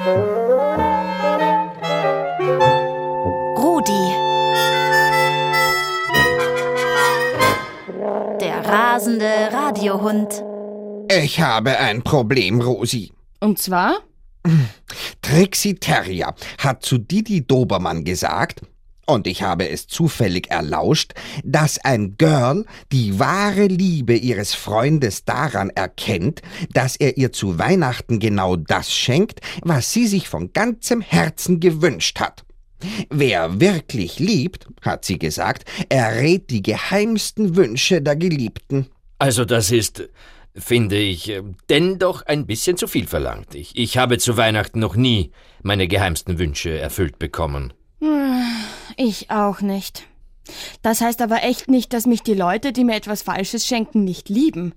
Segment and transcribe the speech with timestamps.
[0.00, 0.16] Rudi.
[8.40, 10.42] Der rasende Radiohund.
[11.12, 13.12] Ich habe ein Problem, Rosi.
[13.40, 13.98] Und zwar?
[15.20, 18.62] Trixie Terrier hat zu Didi Dobermann gesagt,
[19.10, 21.12] und ich habe es zufällig erlauscht,
[21.44, 26.42] dass ein Girl die wahre Liebe ihres Freundes daran erkennt,
[26.72, 32.20] dass er ihr zu Weihnachten genau das schenkt, was sie sich von ganzem Herzen gewünscht
[32.20, 32.44] hat.
[33.10, 38.86] Wer wirklich liebt, hat sie gesagt, errät die geheimsten Wünsche der Geliebten.
[39.18, 40.08] Also das ist,
[40.54, 41.32] finde ich,
[41.68, 43.54] denn doch ein bisschen zu viel verlangt.
[43.54, 45.30] Ich, ich habe zu Weihnachten noch nie
[45.62, 47.74] meine geheimsten Wünsche erfüllt bekommen.
[49.02, 50.06] Ich auch nicht.
[50.82, 54.28] Das heißt aber echt nicht, dass mich die Leute, die mir etwas Falsches schenken, nicht
[54.28, 54.74] lieben.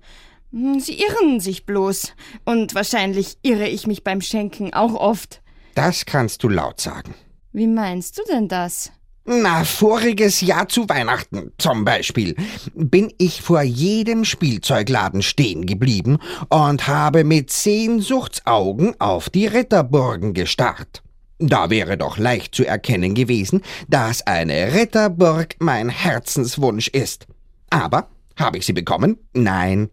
[0.50, 2.14] Hm, Sie irren sich bloß.
[2.46, 5.42] Und wahrscheinlich irre ich mich beim Schenken auch oft.
[5.74, 7.14] Das kannst du laut sagen.
[7.52, 8.92] Wie meinst du denn das?
[9.26, 12.34] Na, voriges Jahr zu Weihnachten zum Beispiel
[12.72, 21.02] bin ich vor jedem Spielzeugladen stehen geblieben und habe mit Sehnsuchtsaugen auf die Ritterburgen gestarrt.
[21.38, 27.26] Da wäre doch leicht zu erkennen gewesen, dass eine Ritterburg mein Herzenswunsch ist.
[27.70, 29.18] Aber habe ich sie bekommen?
[29.32, 29.90] Nein.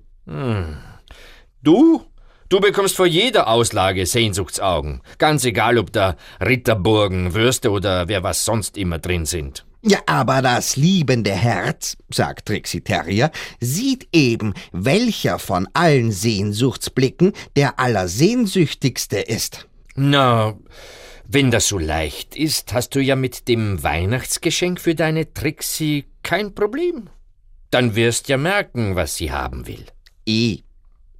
[1.63, 2.03] Du?
[2.49, 5.01] Du bekommst vor jeder Auslage Sehnsuchtsaugen.
[5.17, 9.65] Ganz egal, ob da Ritterburgen, Würste oder wer was sonst immer drin sind.
[9.83, 17.79] Ja, aber das liebende Herz, sagt Trixie Terrier, sieht eben, welcher von allen Sehnsuchtsblicken der
[17.79, 19.67] allersehnsüchtigste ist.
[19.95, 20.53] Na,
[21.33, 26.53] wenn das so leicht ist, hast du ja mit dem Weihnachtsgeschenk für deine Trixie kein
[26.53, 27.09] Problem.
[27.69, 29.85] Dann wirst ja merken, was sie haben will.
[30.25, 30.57] Eh,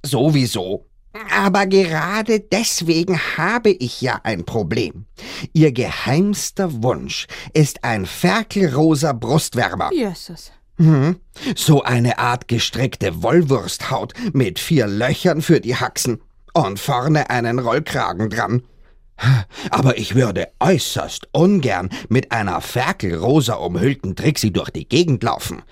[0.02, 0.86] sowieso.
[1.34, 5.06] Aber gerade deswegen habe ich ja ein Problem.
[5.54, 9.90] Ihr geheimster Wunsch ist ein ferkelrosa Brustwärmer.
[9.92, 10.52] Jesus.
[10.76, 11.20] Mhm.
[11.56, 16.20] So eine Art gestreckte Wollwursthaut mit vier Löchern für die Haxen
[16.52, 18.62] und vorne einen Rollkragen dran.
[19.70, 25.62] Aber ich würde äußerst ungern mit einer ferkelrosa umhüllten Trixie durch die Gegend laufen.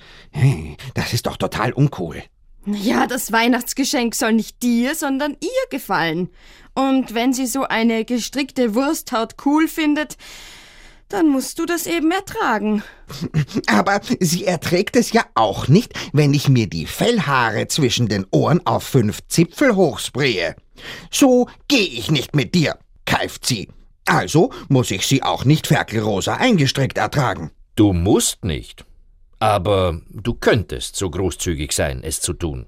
[0.94, 2.22] Das ist doch total uncool.
[2.66, 6.28] Ja, das Weihnachtsgeschenk soll nicht dir, sondern ihr gefallen.
[6.74, 10.16] Und wenn sie so eine gestrickte Wursthaut cool findet,
[11.08, 12.82] dann musst du das eben ertragen.
[13.66, 18.64] Aber sie erträgt es ja auch nicht, wenn ich mir die Fellhaare zwischen den Ohren
[18.66, 20.54] auf fünf Zipfel hochspraye.
[21.10, 22.78] So geh ich nicht mit dir,
[23.10, 23.68] keift sie.
[24.06, 27.50] Also muss ich sie auch nicht ferkelrosa eingestreckt ertragen.
[27.74, 28.84] Du musst nicht.
[29.40, 32.66] Aber du könntest so großzügig sein, es zu tun.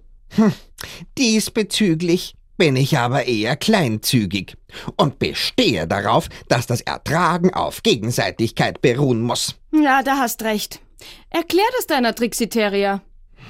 [1.19, 4.57] Diesbezüglich bin ich aber eher kleinzügig
[4.97, 9.57] und bestehe darauf, dass das Ertragen auf Gegenseitigkeit beruhen muss.
[9.73, 10.81] Ja, da hast recht.
[11.31, 13.03] Erklär das deiner Trixiteria.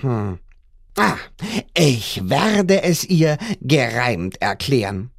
[0.02, 1.16] Ah,
[1.74, 5.11] ich werde es ihr gereimt erklären,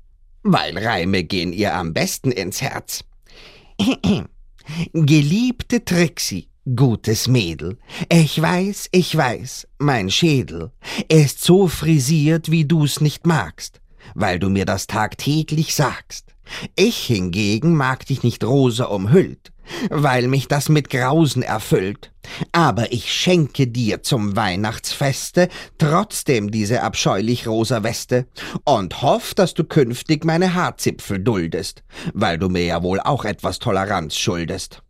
[0.44, 3.04] weil Reime gehen ihr am besten ins Herz.
[4.94, 7.78] Geliebte Trixie, gutes Mädel,
[8.10, 10.72] ich weiß, ich weiß, mein Schädel
[11.10, 13.82] ist so frisiert, wie du's nicht magst,
[14.16, 16.36] weil du mir das tagtäglich sagst.
[16.76, 19.53] Ich hingegen mag dich nicht rosa umhüllt,
[19.90, 22.12] weil mich das mit Grausen erfüllt.
[22.52, 28.28] Aber ich schenke dir zum Weihnachtsfeste trotzdem diese abscheulich rosa Weste
[28.64, 33.60] und hoff, dass du künftig meine Haarzipfel duldest, weil du mir ja wohl auch etwas
[33.60, 34.82] Toleranz schuldest.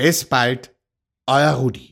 [0.00, 0.74] Bis bald,
[1.26, 1.89] euer Rudi.